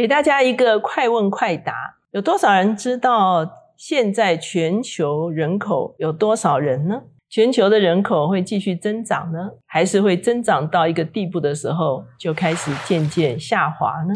[0.00, 1.74] 给大家一个快问快答：
[2.12, 7.02] 有多少人知道现在全球人口有多少人呢？
[7.28, 14.14] 全球的人口会继续增长呢，还是会增长到一个地步的时候就开始渐渐下滑呢？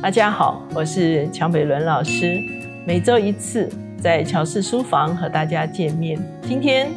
[0.00, 2.38] 大家好，我是乔北伦老师，
[2.86, 3.68] 每周一次
[4.02, 6.18] 在乔氏书房和大家见面。
[6.42, 6.88] 今天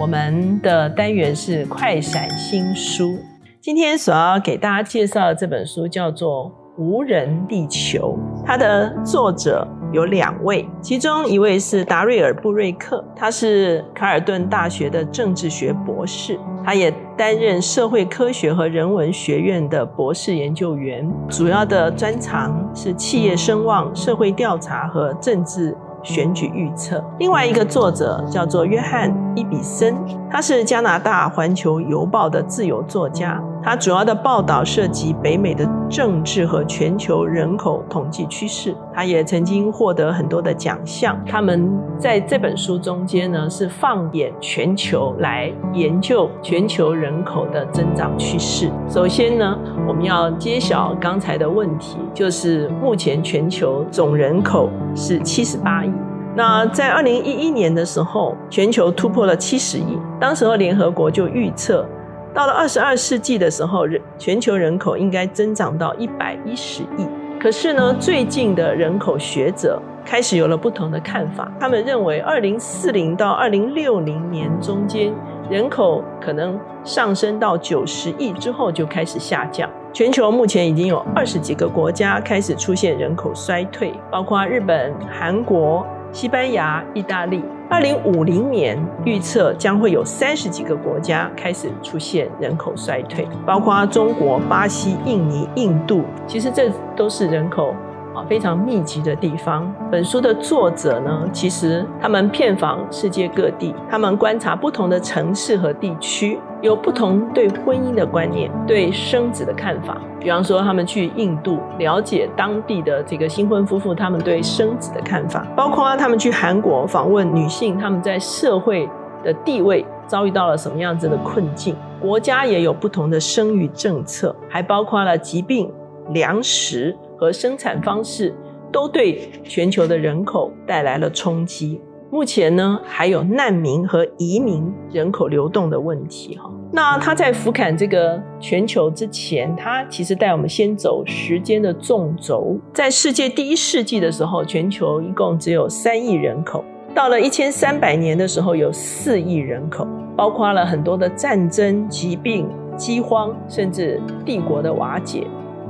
[0.00, 3.18] 我们的单元是快闪新书。
[3.60, 6.46] 今天所要给大家介绍的这本书叫做
[6.82, 25.76] 《无人地球》，它的作者有两位，其中一位是达瑞尔·布瑞克，他是卡尔顿大学的政治学博士，他也担任社会科学和人文学院的博士研究员，主要的专长是企业声望、社会调查和政治。
[26.04, 27.02] 选举预测。
[27.18, 29.96] 另外一个作者叫做约翰·伊比森，
[30.30, 33.42] 他是加拿大《环球邮报》的自由作家。
[33.64, 38.76] 他主要的报道涉及北美的政治和全球人口统计趋势。
[38.92, 41.18] 他也曾经获得很多的奖项。
[41.26, 48.70] 他们在这本书中间呢，是放眼全球来研究全球人口的增长趋势。
[48.86, 55.90] 首先呢，我们要揭晓刚才的问题，就是目前全球总人口是七十八亿。
[56.36, 59.98] 那在二零一一年的时候，全球突破了七十亿。
[60.20, 61.86] 当时候联合国就预测，
[62.34, 67.06] 到了二十二世纪的时候，人全球人口应该增长到一百一十亿。
[67.40, 71.48] 可是呢，最近的人口学者开始有了不同的看法。
[71.60, 75.14] 他们认为，二零四零到二零六零年中间，
[75.48, 79.70] 人口可能上升到九十亿之后就开始下降。
[79.92, 85.86] 全球目前已经有二十几个国家开始出现人口衰退，包括日本、韩国。
[86.14, 96.04] 西班牙、意大利，二零五零年预测将会有三十几个国家开始出现人口衰退，包括中国、巴西、印尼、印度。
[96.24, 97.74] 其实这都是人口。
[98.14, 99.70] 啊，非常密集的地方。
[99.90, 110.00] 本书的作者呢，其实他们遍访世界各地，他们观察不同的城市和地区，有不同对婚姻的观念、对生子的看法。
[110.20, 118.88] 比方说，他们去印度了解当地的这个新婚夫妇他们对生子的看法，包括他们去韩国访问女性，他们在社会
[119.22, 121.74] 的地位遭遇到了什么样子的困境。
[122.00, 125.70] 国家也有不同的生育政策，还包括了疾病、
[126.10, 126.96] 粮食。
[127.16, 128.34] 和生产方式
[128.72, 131.80] 都对全球的人口带来了冲击。
[132.10, 136.36] 目前呢，还有难民和移民人口流动的问题。
[136.36, 142.56] 哈，那他在俯瞰这个全球之前，他其实带我们先走时间的纵轴。
[142.72, 146.62] 在世界第一世纪的时候，全球一共只有三亿人口；
[146.94, 155.26] 到了一千三百年的时候，有四亿人口，包括了很多的战争、疾病、饥荒，甚至帝国的瓦解。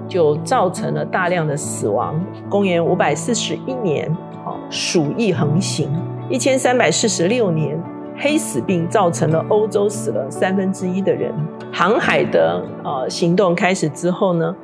[0.08, 2.18] 就造成了大量的死亡。
[2.48, 4.10] 公元五百四十一年，
[4.44, 5.88] 好鼠疫横行；
[6.28, 7.80] 一千三百四十六年，
[8.16, 11.32] 黑死病造成了欧洲死了三分之一的人。
[11.72, 14.54] 航海的呃行动开始之后呢？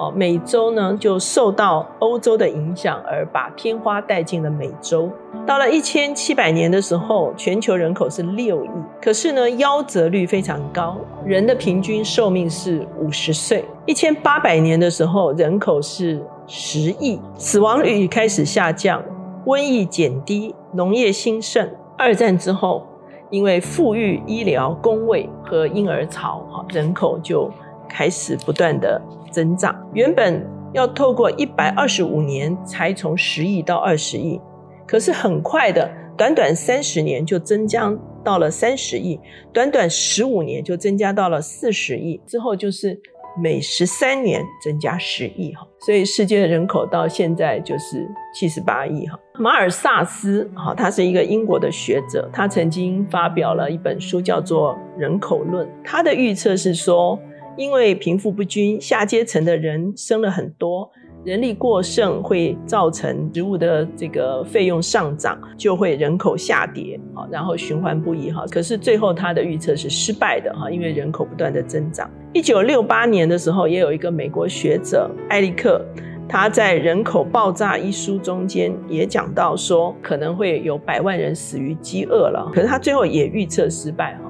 [0.00, 5.10] 哦，美洲呢就受到欧洲的影响，而把天花带进了美洲。
[5.46, 8.70] 到了一千七百年的时候，全球人口是六亿，
[9.02, 10.96] 可是呢，夭折率非常高，
[11.26, 13.62] 人的平均寿命是五十岁。
[13.84, 19.02] 一千八百年的时候，人口是十亿，死亡率开始下降，
[19.44, 21.68] 瘟疫减低，农业兴盛。
[21.98, 22.86] 二战之后，
[23.28, 27.50] 因为富裕、医疗、工位和婴儿潮，人口就
[27.90, 29.00] 开始不断的。
[29.32, 34.40] 增长原本要透过一百二十五年才从十亿到二十亿，
[34.88, 39.20] 可是很快的，短短三十年就增加到了三十亿，
[39.52, 43.00] 短短十五年就增加到了四十亿，之后就是
[43.40, 49.16] 每十三年增加十亿哈，所以世界的人口到现在就是七十八亿哈。
[49.38, 57.16] 马尔萨斯哈，他是一个英国的学者，他曾经发表了一本书叫做《人口论》，他的预测是说。
[57.60, 60.90] 因为贫富不均，下阶层的人生了很多，
[61.24, 68.46] 人力过剩会造成植物的这个费用上涨，就会人口下跌，好，然后循环不已哈。
[68.50, 72.10] 可是最后他的预测是失败的哈，因为人口不断的增长。
[72.32, 75.84] 一九六八年的时候，也有一个美国学者艾利克，
[76.26, 82.50] 他在《人口爆炸》一书中间也讲到说，可能会有百万人死于饥饿了。
[82.54, 84.29] 可是他最后也预测失败哈。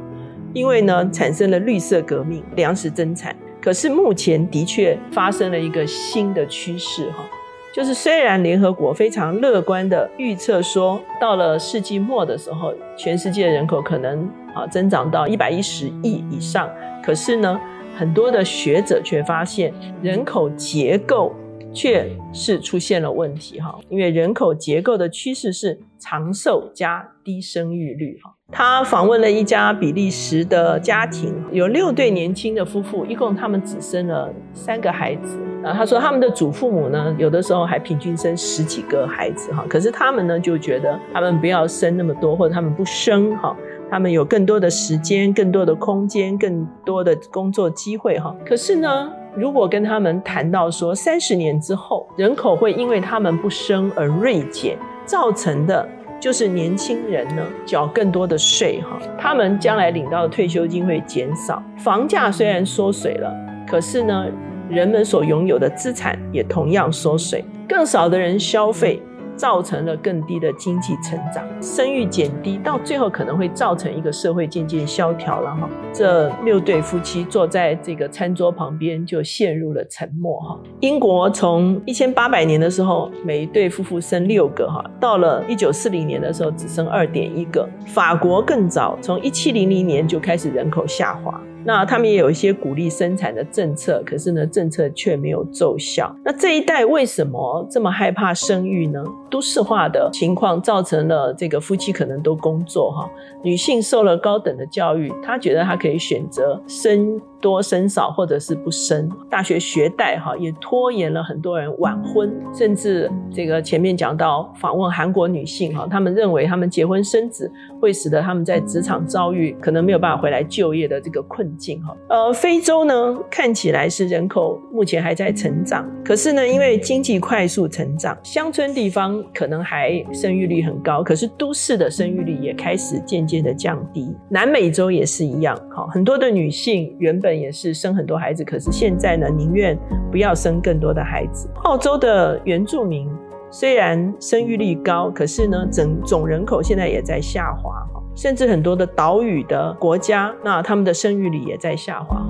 [0.53, 3.35] 因为呢，产生了绿色革命，粮食增产。
[3.61, 7.29] 可是目前的确发生了一个新的趋势哈，
[7.75, 16.71] 就是虽然联合国非常乐观的预测说，到了世纪末的时候，全世界人口可能啊增长到一百一十亿以上，
[17.05, 17.61] 可是呢，
[17.97, 21.35] 很多的学者却发现人口结构。
[21.73, 28.35] 却是出现了问题哈，因为人口结构的趋势是长寿加低生育率哈。
[28.53, 35.73] 他访问了一家比利时的家庭，有六对年轻的夫妇，一共他们只生了三个孩子啊。
[35.73, 43.57] 他说他们的祖父母呢，有的时候还平均生十几个孩子哈，可是他们呢就觉得他们不要生那么多，或者他们不生哈，
[43.89, 48.35] 他们有更多的时间、更多的空间、更多的工作机会哈。
[48.45, 49.13] 可是呢？
[49.37, 55.89] 如果跟他们谈到说，三十年之后人口会因为他们不生而锐减，造成的
[56.19, 63.33] 就是年轻人呢缴更多的税哈，他们将来领到的退休金会减少，房价虽然缩水了，
[63.67, 64.27] 可是呢，
[64.69, 69.01] 人们所拥有的资产也同样缩水，更少的人消费。
[69.41, 75.67] 造成了更低的经济成长，生育减低，到最后可能会造成一个社会渐渐萧条了哈。
[75.95, 80.61] 这六对夫妻坐在这个餐桌旁边，就陷入了沉默哈。
[80.81, 87.67] 英国从一千八百年的时候，每一对夫妇生六个哈，到了一九四零年的时候，只生二点一个。
[87.87, 91.41] 法国更早，从一七零零年就开始人口下滑。
[91.65, 96.15] 那他们也有一些鼓励生产的政策，可是呢，政策却没有奏效。
[96.25, 99.05] 那这一代为什么这么害怕生育呢？
[99.31, 103.09] 都市化的情况造成了这个夫妻可能都工作哈，
[103.43, 107.21] 女性受了高等的教育，她觉得她可以选择生。
[107.41, 117.51] 多生少或者是不生，大学学贷哈也拖延了很多人晚婚，甚至这个前面讲到访问韩国女性哈，他们认为他们结婚生子
[117.81, 121.97] 会使得他们在职场遭遇可能没有办法回来就业的这个困境哈。
[122.09, 134.15] 呃，非洲呢看起来是人口目前还在成长，可是呢因为经济快速成长，乡村地方可能还生育率很高，可是都市的生育率也开始渐渐的降低。
[134.29, 137.31] 南美洲也是一样，哈很多的女性原本。
[137.41, 139.79] 也是生很多孩子，可是现在呢，宁愿
[140.11, 141.49] 不要生更多的孩子。
[141.63, 143.09] 澳洲的原住民
[143.51, 148.03] 虽然生育率高，可是呢，整总人口现在也在下滑哈。
[148.15, 152.21] 甚至很多的岛屿的国家，那他们的生育率也在下滑。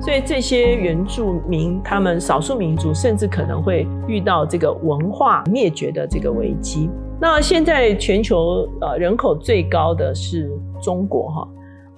[0.00, 6.88] 所以这些原住民，他们少数民族，甚至可能会遇到这个文化灭绝的这个危机。
[7.20, 10.48] 那现在全球呃人口最高的是
[10.80, 11.48] 中国哈。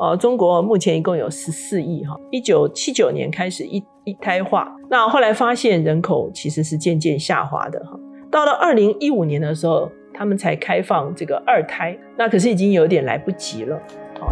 [0.02, 7.96] 呃，中国目前一共有十四亿哈，一九七九年开始一一胎化，那后来发现人口其实是渐渐下滑的哈，
[8.28, 13.80] 到了二零一五年的时候，他们才开放这个二胎，那可是已经有点来不及了。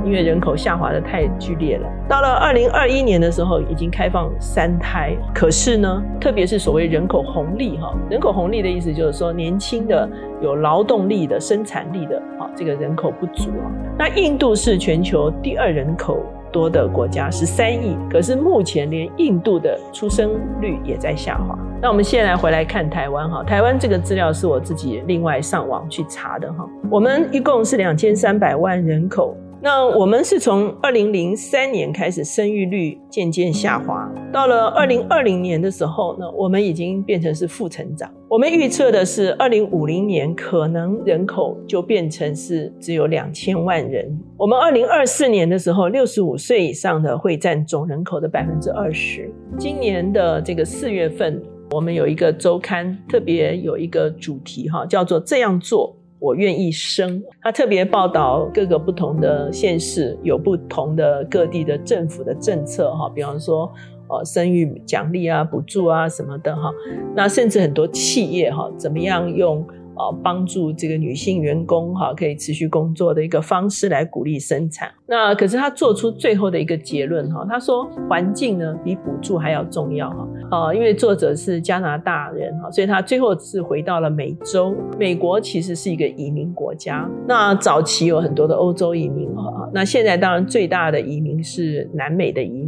[0.04, 5.14] 因为人口下滑的太剧烈了，到了二零二一年的时候，已经开放三胎。
[5.34, 10.08] 可是呢，特别是所谓人口红利哈，人口红利的意思就是说，年轻的
[10.40, 13.70] 有劳动力的生产力的啊，这个人口不足啊。
[13.98, 16.18] 那印度是全球第二人口
[16.50, 21.58] 多的国家，十三亿，可是目前连印度的出生率也在下滑。
[21.82, 29.36] 那我们现在回来看台湾哈，台湾这个资料是我自己另外上网去查的哈，我们一共是两千三百万人口。
[29.62, 38.10] 那我们是从二零零三年开始生育率渐渐下滑，到了二零二零年的时候呢，我们已经变成是负成长。
[38.26, 44.10] 我们预测的是二零五零年可能人口就变成是只有两千万人。
[44.38, 49.30] 我们二零二四年的时候，六十五岁以上的会占总人口的百分之二十。
[49.58, 55.94] 今年的这个四月份，我们有一个周刊特别有一个主题哈，叫做这样做。
[56.20, 57.20] 我愿意生。
[57.42, 63.72] 他特别报道各个不同的县市有不同的各地的政府的政策哈，比方说
[64.08, 66.70] 呃生育奖励啊、补助啊什么的哈。
[67.16, 69.66] 那甚至很多企业哈，怎么样用？
[69.96, 74.88] 啊，帮助这个女性员工哈，可以持续工作的一个方式来鼓励生产。
[75.06, 80.28] 那可是他做出最后的一个结论哈，他说环境呢比补助还要重要哈。
[80.50, 84.74] 啊，因为作者是加拿大人哈，所以他最后是回到了美洲。
[84.96, 92.59] 美国其实是一个移民国家，那早期有很多的欧洲移民哈，那现在当然最大的移民是南美的移。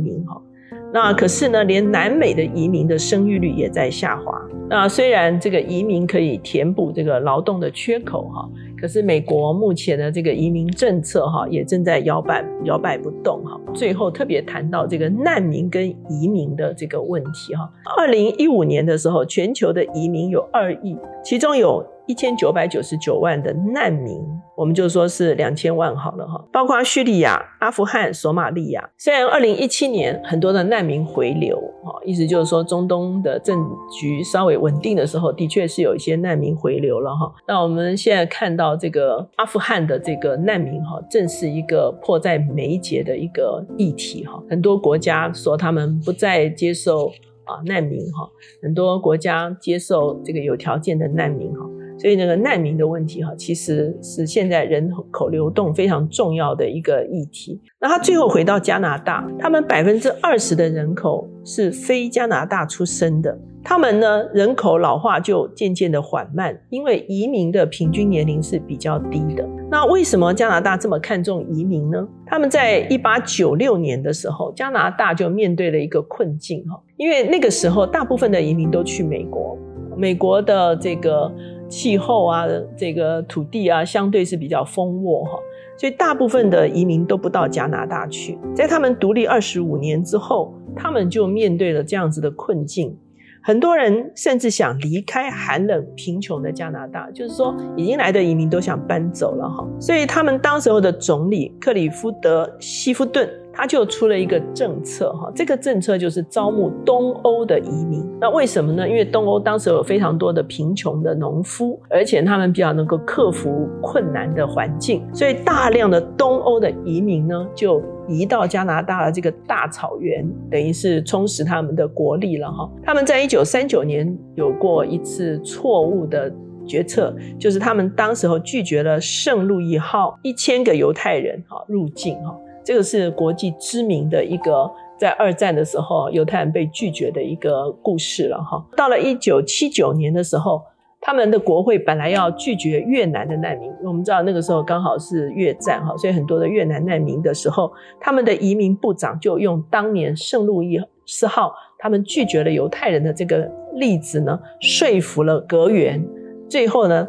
[0.92, 4.38] 那可是呢，连南美的移民的生育率也在下滑。
[4.68, 8.48] 那虽然这个移民可以填补这个劳动的缺口哈，
[8.82, 13.56] 可是美国目前的这个移民政策哈，也正在摇摆摇摆不动哈。
[13.72, 17.70] 最后特别谈到这个难民跟移民的这个问题哈。
[17.96, 24.20] 二零一五年的时候，全球的移民有二亿，其中有一千九百九十九万的难民，
[24.56, 28.90] 我们就说是两千万好了哈，包括叙利亚、阿富汗、索马利亚。
[28.98, 33.56] 虽然二零一七年很多的难民回流，哈，意思就是说中东的政
[34.00, 37.32] 局稍微稳定的时候，的确是有一些难民回流了哈。
[37.46, 44.42] 那我们现在看到这个阿富汗的这个难民哈，正是一个迫在眉睫的一个议题哈。
[44.48, 47.08] 很多国家说他们不再接受
[47.44, 48.28] 啊难民哈，
[48.62, 51.66] 很多国家接受这个有条件的难民哈。
[52.02, 57.60] 所以那个难民的问题哈，其实是现在人口流动非常重要的一个议题。
[57.80, 69.48] 那他最后回到加拿大，他们百分之二十的人口是非加拿大出生的，他们呢人口老化就渐渐的缓慢，因为移民的平均年龄是比较低的。
[69.70, 72.04] 那为什么加拿大这么看重移民呢？
[72.26, 79.56] 他们在一八九六年的时候，加拿大就面对了一个困境哈，因为那个时候大部分的移民都去美国，
[79.96, 81.32] 美国的这个。
[81.72, 82.44] 气候啊，
[82.76, 85.38] 这个土地啊，相对是比较丰沃哈，
[85.78, 88.38] 所以大部分的移民都不到加拿大去。
[88.54, 92.94] 在他们独立二十五年之后，他们就面对了这样子的困境。
[93.42, 99.66] 很多人甚至想离开寒冷贫穷的加拿大，就是说已经来的移民都想搬走了哈。
[99.80, 103.26] 所以他们当时候的总理克里夫德·希夫顿。
[103.52, 108.02] 他就出了一个政策，哈，这个政策就是招募东欧的移民。
[108.20, 108.88] 那为什么呢？
[108.88, 122.70] 因为东欧当时有非常多的贫穷的农夫，而且他们比较能够克服困难的环境，所以大量的东欧的移民呢，就移到加拿大的这个大草原，等于是充实他们的国力了，哈。
[122.82, 126.32] 他们在一九三九年有过一次错误的
[126.66, 132.34] 决策，就是他们当时候拒绝了圣路易号一千个犹太人，哈，入境，哈。
[132.64, 138.64] 这个是国际知名的一个在二战的时候犹太人被拒绝的一个故事了哈。
[138.76, 140.62] 到了一九七九年的时候，
[141.00, 156.00] 他们的国会本来要拒绝越南的难民，我们知道那个时候刚好是越战哈，所以很多的越南难民的时候，他们的移民部长就用当年圣路易斯号他们拒绝了犹太人的这个例子呢，说服了阁员，
[156.48, 157.08] 最后呢，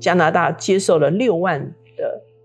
[0.00, 1.72] 加拿大接受了六万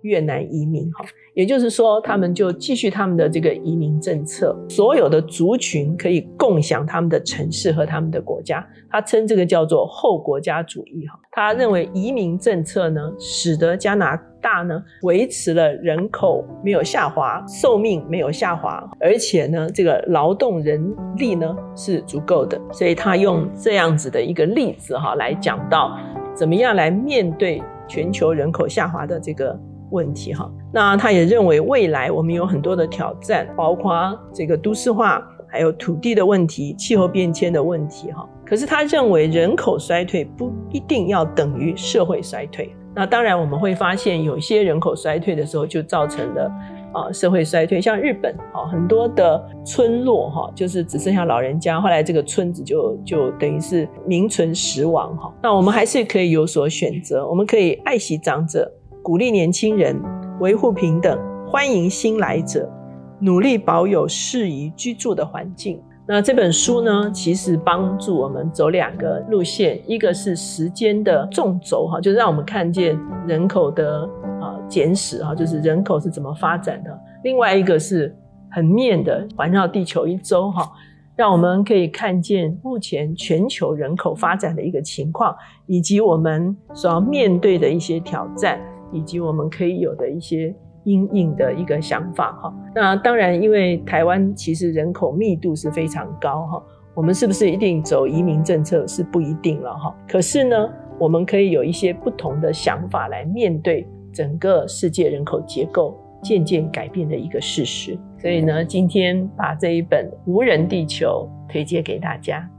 [0.04, 1.04] 越南移民哈。
[1.34, 8.64] 也就是说，他们就继续他们的这个移民政策，所有的族群可以共享他们的城市和他们的国家。
[8.92, 11.20] 他称这个叫做后国家主义哈。
[11.32, 22.62] 他认为移民政策呢，使得加拿大呢维持了人口没有下滑，寿命没有下滑，而且呢这个劳动人力呢是足够的。
[22.72, 25.98] 所以他用这样子的一个例子哈来讲到，
[26.36, 29.60] 怎么样来面对全球人口下滑的这个。
[29.94, 38.28] 问题哈，那他也认为未来我们有很多的挑战，包括这个都市化，还有土地的问题、气候变迁的问题哈。
[38.46, 42.76] 可是他认为人口衰退不一定要等于社会衰退。
[42.96, 46.52] 那当然我们会发现，有些人口衰退的时候就造成了
[46.92, 55.34] 啊社会衰退，像日本哈很多的村落哈就是只剩下老人家，后来这个村子就就等于是名存实亡哈。
[55.42, 58.72] 那我们还是可以有所选择，我们可以爱惜长者。
[59.04, 60.02] 鼓励年轻人，
[60.40, 62.72] 维护平等，欢迎新来者，
[63.20, 65.78] 努力保有适宜居住的环境。
[66.08, 76.90] 那这本书呢，其实帮助我们走两个路线，一个是时间的纵轴哈，就是让我们看见人口的啊简史哈，就是人口是怎么发展的；
[77.26, 78.16] 另外一个是
[78.52, 80.72] 横面的环绕地球一周哈。
[81.16, 85.36] 让我们可以看见目前全球人口发展的一个情况，
[85.68, 88.60] 以及我们所要面对的一些挑战，
[88.94, 92.54] 以及我们可以有的一些阴影的一个想法哈。
[92.76, 99.96] 那当然，因为台湾其实人口密度是非常高哈，我们是不是一定走移民政策是不一定了哈。
[100.08, 100.70] 可是呢，
[101.00, 106.00] 我们可以有一些不同的想法来面对整个世界人口结构。
[106.24, 112.50] 渐渐改变的一个事实，所以呢，今天把这一本《无人地球》推荐给大家。